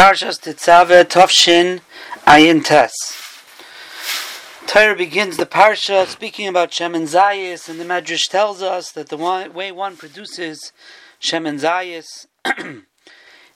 [0.00, 1.82] Parshas Tetzaveh Tovshin
[2.26, 2.90] Ayin Tes.
[4.66, 9.18] Torah begins the parsha speaking about Shemen Zayis, and the Medrash tells us that the
[9.18, 10.72] way one produces
[11.20, 12.26] Shemen Zayis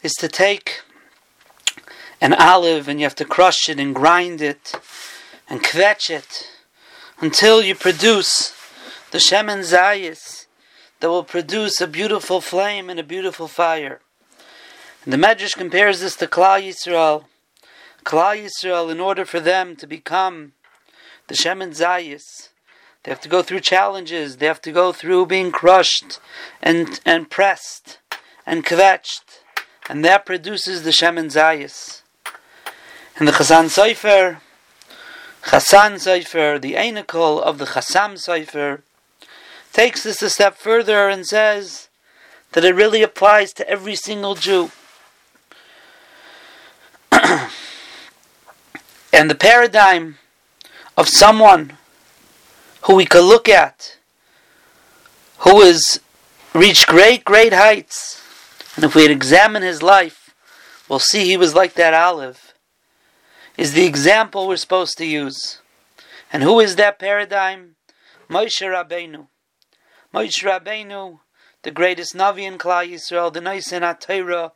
[0.03, 0.82] is to take
[2.20, 4.74] an olive and you have to crush it and grind it
[5.48, 6.50] and kvetch it
[7.22, 8.52] until you produce
[9.12, 10.45] the Shemen Zayis
[11.00, 14.02] that will produce a beautiful flame and a beautiful fire.
[15.05, 17.25] And the Medrash compares this to Klal Yisrael.
[18.04, 20.53] Klal Yisrael, in order for them to become
[21.27, 22.49] the Shemen Zayis,
[23.03, 24.39] they have to go through challenges.
[24.39, 26.21] They have to go through being crushed
[26.63, 27.99] and and pressed
[28.46, 29.40] and kvetched,
[29.90, 32.00] and that produces the Shemen Zayis.
[33.19, 34.39] And the Chassan Sofer,
[35.42, 38.80] Chassan Sofer, the Einakol of the Chassam Sofer,
[39.75, 41.89] takes this a step further and says
[42.52, 44.70] that it really applies to every single Jew.
[49.14, 50.18] And the paradigm
[50.96, 51.78] of someone
[52.82, 53.96] who we could look at,
[55.38, 56.00] who has
[56.52, 58.20] reached great, great heights,
[58.74, 60.34] and if we examine his life,
[60.88, 62.54] we'll see he was like that olive,
[63.56, 65.60] is the example we're supposed to use.
[66.32, 67.76] And who is that paradigm?
[68.28, 69.28] Moshe Rabbeinu.
[70.12, 71.20] Moshe Rabbeinu,
[71.62, 74.50] the greatest Navi in Klal Yisrael, the Nisan Atayra,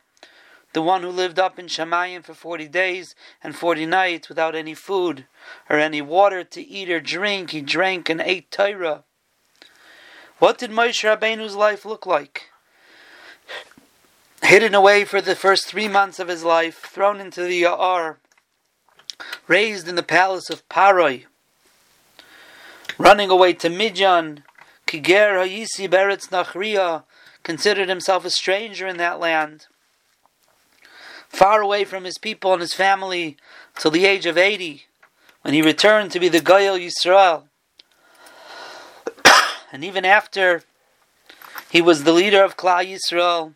[0.73, 4.75] the one who lived up in Shemayim for 40 days and 40 nights without any
[4.75, 5.25] food
[5.69, 7.51] or any water to eat or drink.
[7.51, 9.03] He drank and ate Torah.
[10.37, 12.51] What did Moshe Rabbeinu's life look like?
[14.43, 18.17] Hidden away for the first three months of his life, thrown into the Ya'ar,
[19.47, 21.25] raised in the palace of Paroi,
[22.97, 24.43] running away to Midian,
[24.87, 27.03] Kiger Hayisi Beretz Nachriya,
[27.43, 29.67] considered himself a stranger in that land
[31.29, 33.37] far away from his people and his family
[33.77, 34.83] till the age of 80,
[35.43, 37.43] when he returned to be the Goyal Yisrael.
[39.71, 40.63] and even after
[41.69, 43.53] he was the leader of Klal Yisrael,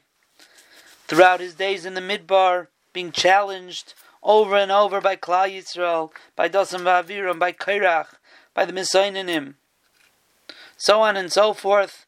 [1.08, 6.48] throughout his days in the Midbar, being challenged over and over by Klal Yisrael, by
[6.48, 8.08] Dosam Vaviram, by Kairach,
[8.53, 9.56] by the Messianim,
[10.78, 12.06] so on and so forth,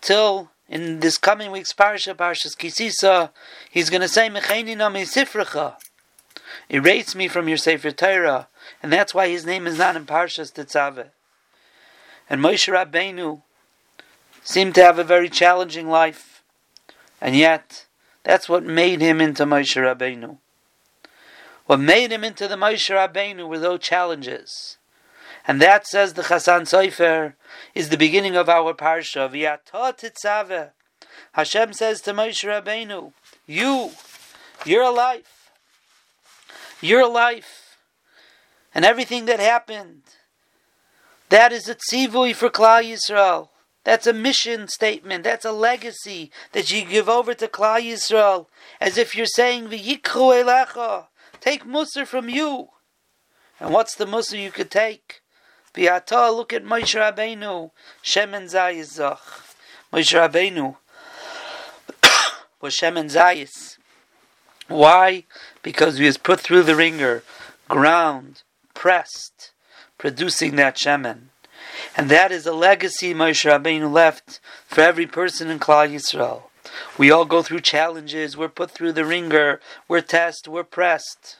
[0.00, 3.30] till in this coming week's parsha, Parshas Kisisa,
[3.68, 5.74] he's going to say, Mecheni nami sifrecha.
[6.70, 8.46] Erase me from your Sefer Torah.
[8.80, 11.08] And that's why his name is not in Parshas Tetzaveh.
[12.30, 13.42] And Moshe Rabbeinu
[14.44, 16.44] seemed to have a very challenging life.
[17.20, 17.86] And yet,
[18.22, 20.38] that's what made him into Moshe Rabbeinu.
[21.66, 24.78] What made him into the Moshe Rabbeinu were those challenges.
[25.50, 27.34] And that, says the Chassan Sofer,
[27.74, 29.28] is the beginning of our parsha.
[29.28, 30.70] V'yata
[31.32, 33.12] Hashem says to Moshe Rabbeinu,
[33.48, 33.90] you,
[34.64, 35.26] you're alive.
[36.80, 37.48] You're alive.
[38.72, 40.02] And everything that happened,
[41.30, 43.48] that is a tzivui for Klal Yisrael.
[43.82, 45.24] That's a mission statement.
[45.24, 48.46] That's a legacy that you give over to Klal Yisrael,
[48.80, 51.08] as if you're saying, "V'yikru elecha."
[51.40, 52.68] Take Musar from you.
[53.58, 55.19] And what's the Musar you could take?
[55.74, 57.70] Biata, look at Moshe Rabbeinu,
[58.02, 59.54] Shemen Zayizach.
[59.92, 60.76] Moshe Rabbeinu
[62.60, 63.76] was Shemen Zayis.
[64.66, 65.24] Why?
[65.62, 67.22] Because he was put through the ringer,
[67.68, 68.42] ground,
[68.74, 69.52] pressed,
[69.96, 71.28] producing that Shemen.
[71.96, 76.42] And that is a legacy Moshe Rabbeinu left for every person in Klal Yisrael.
[76.98, 81.36] We all go through challenges, we're put through the ringer, we're tested, we're pressed,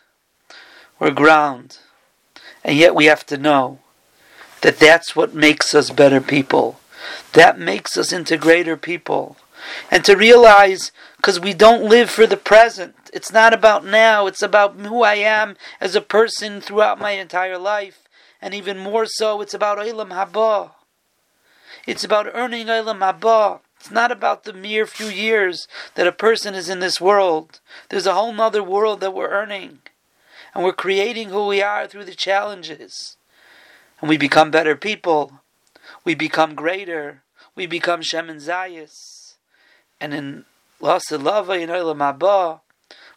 [0.99, 1.79] we're ground.
[2.63, 3.81] And yet we have to know
[4.63, 6.81] that that's what makes us better people.
[7.33, 9.37] That makes us into greater people.
[9.91, 12.95] And to realize, because we don't live for the present.
[13.13, 17.59] It's not about now, it's about who I am as a person throughout my entire
[17.59, 18.09] life.
[18.41, 20.73] And even more so, it's about Olam Haba.
[21.87, 23.61] It's about earning Olam Haba.
[23.79, 27.61] It's not about the mere few years that a person is in this world.
[27.89, 29.81] There's a whole other world that we're earning.
[30.55, 33.17] And we're creating who we are through the challenges
[34.01, 35.41] and we become better people.
[36.05, 37.23] We become greater.
[37.55, 39.35] We become Shemen Zayis.
[40.01, 40.45] And in
[40.81, 42.61] Lasilava in Olam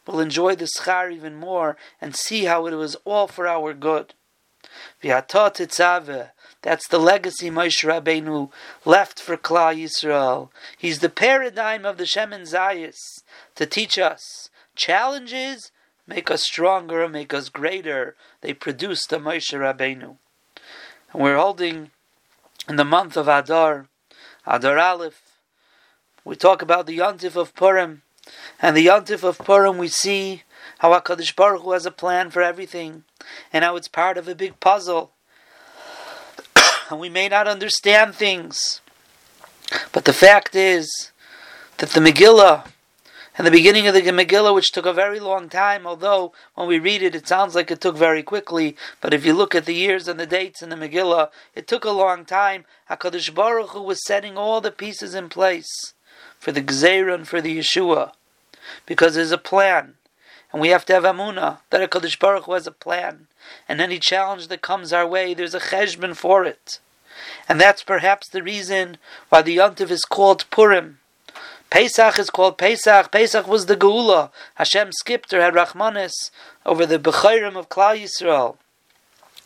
[0.06, 4.14] we'll enjoy the schar even more and see how it was all for our good.
[5.02, 8.50] That's the legacy Moshe Rabbeinu
[8.84, 10.50] left for Klal Yisrael.
[10.76, 13.22] He's the paradigm of the Shemen Zayis
[13.54, 15.70] to teach us challenges
[16.06, 18.16] make us stronger, make us greater.
[18.40, 20.16] They produce the Moshe Rabbeinu.
[21.14, 21.92] And we're holding
[22.68, 23.86] in the month of Adar,
[24.46, 25.22] Adar Aleph.
[26.24, 28.02] We talk about the Yontif of Purim,
[28.60, 30.42] And the Yontif of Purim, we see
[30.78, 33.04] how HaKadosh Baruch Hu has a plan for everything,
[33.52, 35.12] and how it's part of a big puzzle.
[36.90, 38.80] and we may not understand things,
[39.92, 41.12] but the fact is
[41.76, 42.66] that the Megillah,
[43.36, 46.78] and the beginning of the Megillah, which took a very long time, although when we
[46.78, 48.76] read it, it sounds like it took very quickly.
[49.00, 51.84] But if you look at the years and the dates in the Megillah, it took
[51.84, 52.64] a long time.
[52.88, 55.94] Hakadosh Baruch Hu was setting all the pieces in place
[56.38, 58.12] for the Gzeira and for the Yeshua,
[58.86, 59.94] because there's a plan,
[60.52, 63.26] and we have to have Amunah that Hakadosh Baruch Hu has a plan,
[63.68, 66.78] and any challenge that comes our way, there's a cheshbon for it,
[67.48, 68.98] and that's perhaps the reason
[69.28, 71.00] why the Yontiv is called Purim
[71.74, 73.10] Pesach is called Pesach.
[73.10, 74.30] Pesach was the Geula.
[74.54, 76.30] Hashem skipped or had Rachmanis
[76.64, 78.58] over the Bechayrim of Klal Yisrael.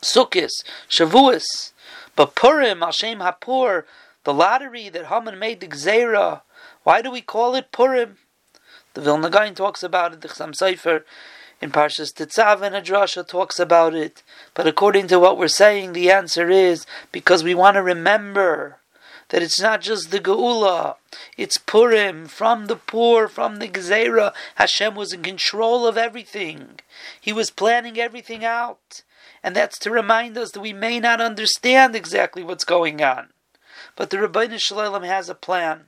[0.03, 0.51] Sukkis,
[0.91, 1.73] Shavuos.
[2.17, 3.85] But Purim, Hashem Hapur,
[4.25, 6.43] the lottery that Haman made the Gzeira.
[6.83, 8.19] Why do we call it Purim?
[8.93, 11.05] The Vilna Gaon talks about it, the Chassam Sofer
[11.63, 14.23] in Parshas Tetzav and Adrasha talks about it.
[14.53, 18.81] But according to what we're saying, the answer is because we want to remember
[19.29, 20.97] that it's not just the Geula,
[21.37, 24.33] it's Purim, from the poor, from the Gezerah.
[24.55, 26.81] Hashem was in control of everything.
[27.21, 29.03] He was planning everything out.
[29.43, 33.29] And that's to remind us that we may not understand exactly what's going on.
[33.97, 35.85] But the Ribono Shel Olam has a plan.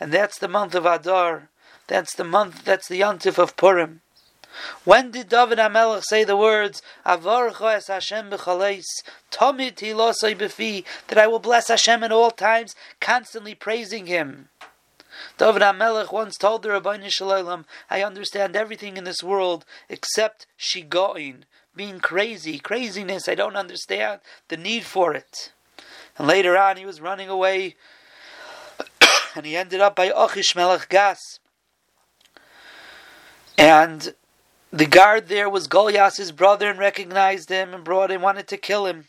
[0.00, 1.50] And that's the month of Adar.
[1.86, 4.00] That's the month, that's the Yontif of Purim.
[4.84, 8.84] When did David HaMelech say the words, Avarcha es Hashem b'chaleis,
[9.30, 14.48] Tomid hilosai b'fi, that I will bless Hashem at all times, constantly praising Him?
[15.38, 20.46] David HaMelech once told the Ribono Shel Olam, I understand everything in this world except
[20.58, 21.42] shigoin,
[21.74, 25.52] being crazy, craziness, I don't understand the need for it.
[26.18, 27.76] And later on he was running away,
[29.34, 31.38] and he ended up by Achish Melech Gas.
[33.56, 34.14] And
[34.72, 38.86] the guard there was Goliath's brother and recognized him and brought him, wanted to kill
[38.86, 39.04] him.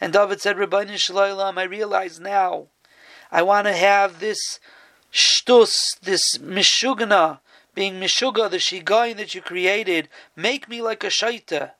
[0.00, 2.66] And David said, Ribono Shel Olam, I realize now,
[3.30, 4.58] I want to have this
[5.12, 7.38] shtus, this mishugana,
[7.74, 11.72] being mishuga, the shigayin that you created, make me like a shaita.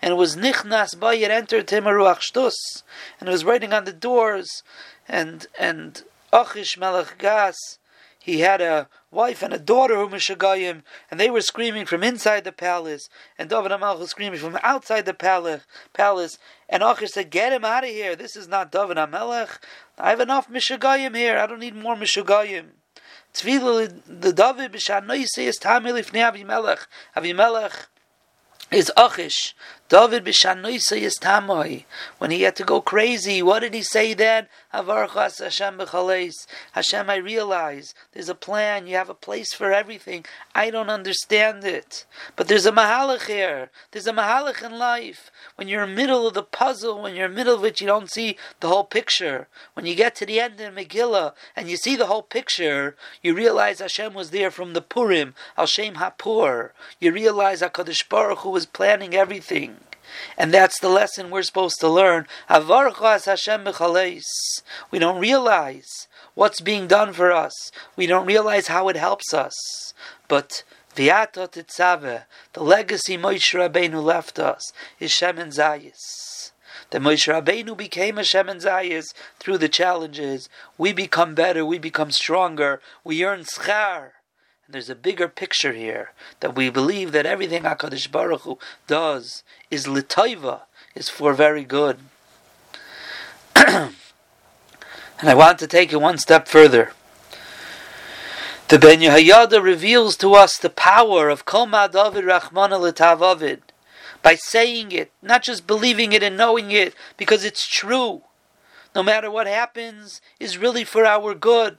[0.00, 2.82] And it was nichnas by it entered him a ruach shtus,
[3.18, 4.62] and it was writing on the doors,
[5.08, 7.78] and and Achish Melech Gas
[8.22, 12.44] he had a wife and a daughter who Mishagayim, and they were screaming from inside
[12.44, 13.08] the palace,
[13.38, 15.62] and David HaMelech was screaming from outside the palace.
[15.94, 16.38] Palace,
[16.68, 18.14] and Achish said, "Get him out of here!
[18.14, 19.58] This is not David HaMelech.
[19.98, 21.38] I have enough Mishagayim here.
[21.38, 22.72] I don't need more Mishagayim."
[23.32, 26.86] Tzvila the David b'shanoise is tamil ifnei Avimelech.
[27.16, 27.86] Avimelech
[28.70, 29.54] is Achish.
[29.90, 31.84] David b'shanoisa yistamoi.
[32.18, 34.46] When he had to go crazy, what did he say then?
[34.72, 36.46] Avarchas Hashem b'chaleis.
[36.72, 38.86] Hashem, I realize there's a plan.
[38.86, 40.24] You have a place for everything.
[40.54, 42.06] I don't understand it,
[42.36, 43.70] but there's a mahalach here.
[43.90, 45.32] There's a mahalach in life.
[45.56, 47.80] When you're in the middle of the puzzle, when you're in the middle of it,
[47.80, 49.48] you don't see the whole picture.
[49.74, 52.94] When you get to the end of Megillah and you see the whole picture,
[53.24, 56.70] you realize Hashem was there from the Purim, Al Shem Hapur.
[57.00, 59.79] You realize Hakadosh Baruch Hu was planning everything.
[60.36, 62.26] And that's the lesson we're supposed to learn.
[64.90, 67.72] We don't realize what's being done for us.
[67.96, 69.94] We don't realize how it helps us.
[70.28, 70.64] But
[70.94, 71.10] the
[72.56, 76.52] legacy Moshe Rabbeinu left us, is Shemen Zayis.
[76.90, 80.48] That Moshe Rabbeinu became a Shemen Zayis through the challenges.
[80.76, 84.10] We become better, we become stronger, we earn schar.
[84.70, 89.86] There's a bigger picture here that we believe that everything Hakadosh Baruch Hu does is
[89.86, 90.60] litayva,
[90.94, 91.98] is for very good.
[93.56, 93.94] and
[95.22, 96.92] I want to take it one step further.
[98.68, 103.62] The Ben Yehoyada reveals to us the power of Koma David Rachmana L'Tavavid
[104.22, 108.22] by saying it, not just believing it and knowing it, because it's true.
[108.94, 111.78] No matter what happens, is really for our good.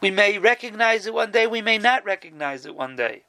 [0.00, 3.22] We may recognize it one day, we may not recognize it one day.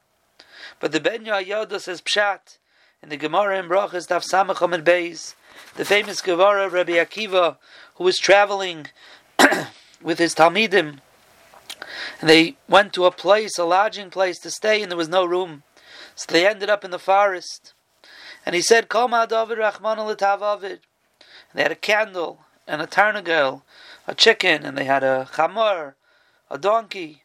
[0.80, 2.58] But the Ben Yehoyada says Pshat
[3.02, 5.34] in the Gemara in Brachas Daf Samacham and Beis,
[5.76, 7.56] the famous Gemara of Rabbi Akiva,
[7.96, 8.86] who was traveling
[10.02, 11.00] with his Talmidim,
[12.20, 15.24] and they went to a place, a lodging place to stay, and there was no
[15.24, 15.62] room.
[16.14, 17.74] So they ended up in the forest.
[18.46, 20.80] And he said, Koma David Rahman al And
[21.54, 23.62] they had a candle and a tarnagel,
[24.06, 25.94] a chicken, and they had a chamor,
[26.52, 27.22] a donkey,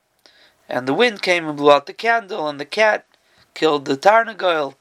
[0.69, 3.05] and the wind came and blew out the candle, and the cat
[3.53, 4.75] killed the tarnagoil,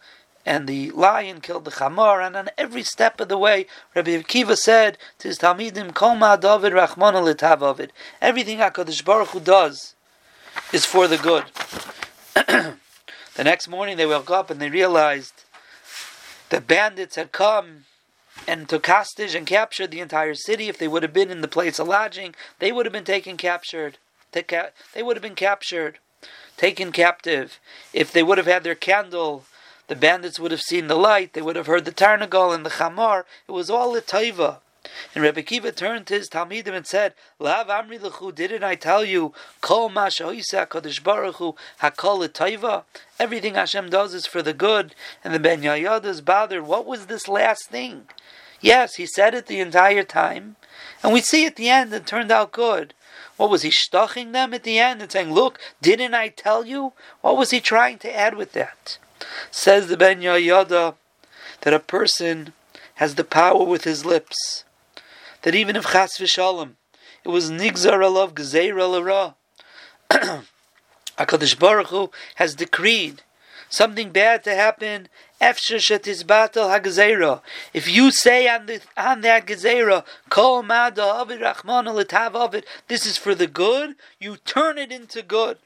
[0.46, 4.56] and the lion killed the chamor, and on every step of the way, Rabbi Akiva
[4.56, 7.90] said to his Talmidim, Kol David Rachmana
[8.22, 9.94] Everything HaKadosh Baruch Hu does
[10.72, 11.44] is for the good.
[13.34, 15.44] the next morning they woke up and they realized
[16.50, 17.86] the bandits had come
[18.46, 20.68] and took hostage and captured the entire city.
[20.68, 23.36] If they would have been in the place of lodging, they would have been taken
[23.36, 23.98] captured.
[24.94, 25.98] They would have been captured,
[26.56, 27.58] taken captive.
[27.92, 29.44] If they would have had their candle,
[29.88, 31.32] the bandits would have seen the light.
[31.32, 33.24] They would have heard the tarnagal and the chamar.
[33.48, 34.58] It was all a taiva.
[35.14, 39.04] And Rebbe Kiva turned to his Talmidim and said, Lav Amri Lechu, didn't I tell
[39.04, 42.84] you, Kol Masha Kadosh Baruch Hu, Hakol Taiva?
[43.18, 44.94] Everything Hashem does is for the good.
[45.24, 46.66] And the Ben Yehoyada is bothered.
[46.66, 48.06] What was this last thing?
[48.60, 50.56] Yes, he said it the entire time.
[51.02, 52.94] And we see at the end it turned out good.
[53.36, 56.92] What was he stuffing them at the end and saying, Look, didn't I tell you?
[57.20, 58.98] What was he trying to add with that?
[59.50, 60.94] Says the Ben Yehoyada
[61.62, 62.52] that a person
[62.96, 64.64] has the power with his lips
[65.42, 66.72] that even if chas v'shalom,
[67.24, 69.34] it was nigzar alav gzeir alara,
[71.18, 73.22] Hakadosh Baruch Hu has decreed
[73.68, 75.08] something bad to happen.
[75.40, 75.70] If
[77.88, 83.96] you say on the on that gezerah, kol rachman avid, this is for the good.
[84.18, 85.58] You turn it into good,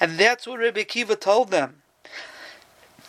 [0.00, 1.82] and that's what Rebbe Kiva told them.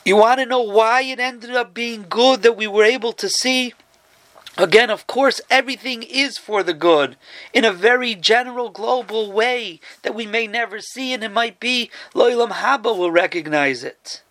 [0.05, 3.29] You want to know why it ended up being good that we were able to
[3.29, 3.74] see
[4.57, 7.17] Again, of course, everything is for the good
[7.53, 11.89] in a very general, global way that we may never see, and it might be
[12.13, 14.22] Loilam Haba will recognize it.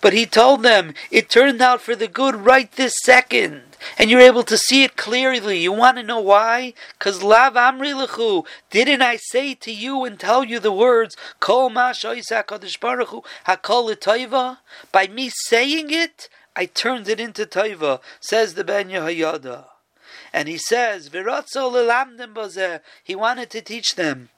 [0.00, 3.62] But he told them it turned out for the good right this second,
[3.98, 5.58] and you're able to see it clearly.
[5.58, 6.74] You want to know why?
[6.98, 11.70] Because Lav Amri Lechu, didn't I say to you and tell you the words Kol
[13.46, 14.56] Hakol
[14.92, 19.66] By me saying it, I turned it into Taiva, says the Ben Yehoyada.
[20.34, 21.10] And he says,
[23.04, 24.28] He wanted to teach them.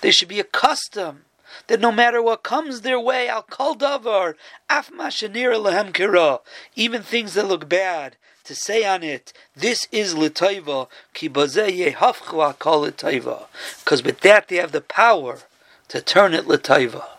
[0.00, 1.22] They should be accustomed
[1.66, 4.34] that no matter what comes their way, I'll call davar,
[4.68, 6.40] af lehem kira,
[6.74, 13.46] even things that look bad, to say on it, this is l'taiva, ki kol l'taiva.
[13.84, 15.40] Because with that they have the power
[15.88, 17.15] to turn it l'taiva.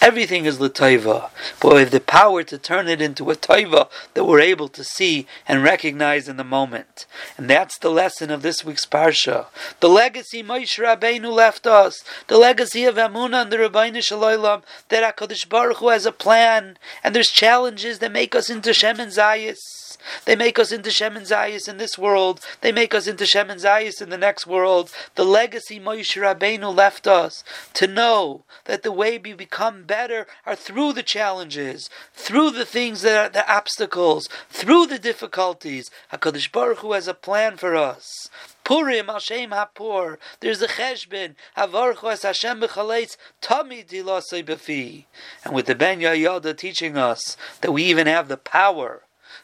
[0.00, 1.30] Everything is l'taiva,
[1.60, 4.82] but we have the power to turn it into a taiva that we're able to
[4.82, 7.06] see and recognize in the moment.
[7.36, 9.46] And that's the lesson of this week's parsha.
[9.80, 15.16] The legacy Moshe Rabbeinu left us, the legacy of Amunah and the Rabbeinu Shalom, that
[15.16, 19.81] Hakadosh Baruch Hu has a plan, and there's challenges that make us into Shemen Zayis.
[20.24, 22.40] They make us into Shemen Zayis in this world.
[22.60, 24.90] They make us into Shemen Zayis in the next world.
[25.14, 27.44] The legacy Moshe Rabbeinu left us
[27.74, 33.02] to know that the way we become better are through the challenges, through the things
[33.02, 35.90] that are the obstacles, through the difficulties.
[36.12, 38.28] Hakadosh Baruch Hu has a plan for us.
[38.64, 40.18] Purim Hashem Hapur.
[40.40, 41.34] There's a cheshbin.
[41.56, 45.06] Havarchu as Hashem b'chaleitz tami dilasei befi.
[45.44, 49.02] And with the Ben Yehoyada teaching us that we even have the power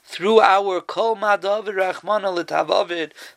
[0.09, 1.15] through our kol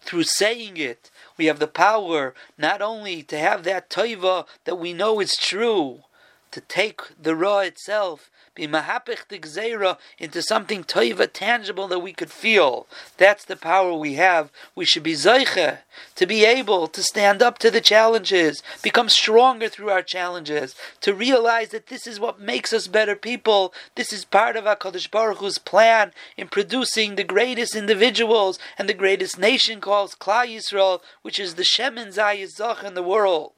[0.02, 4.94] through saying it, we have the power not only to have that toiva that we
[4.94, 6.04] know is true,
[6.52, 12.30] to take the raw itself be mahapich gzeira into something toiva tangible that we could
[12.30, 12.86] feel.
[13.16, 14.52] That's the power we have.
[14.76, 15.80] We should be zeiche
[16.16, 21.14] to be able to stand up to the challenges, become stronger through our challenges, to
[21.14, 23.74] realize that this is what makes us better people.
[23.96, 28.94] This is part of Hakadosh Baruch Hu's plan in producing the greatest individuals and the
[28.94, 33.54] greatest nation called Klal Yisrael, which is the Shemen Zayis in the world.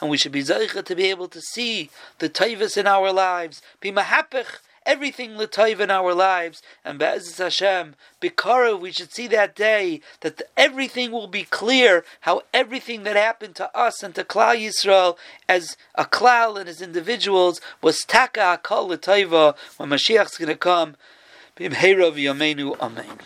[0.00, 3.62] And we should be zeicha to be able to see the taivas in our lives,
[3.80, 9.54] be mahapich everything l'tayv in our lives, and Be'ezus Hashem, Bikara, we should see that
[9.54, 14.56] day that everything will be clear, how everything that happened to us and to Klal
[14.56, 20.56] Yisrael as a klal and as individuals was taka akal l'tayva when Mashiach's going to
[20.56, 20.96] come.
[21.56, 23.18] B'mheira v'yameinu amen.